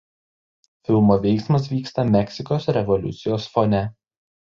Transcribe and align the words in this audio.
Filmo 0.87 1.17
veiksmas 1.25 1.67
vyksta 1.73 2.05
Meksikos 2.15 2.65
revoliucijos 2.79 3.47
fone. 3.59 3.83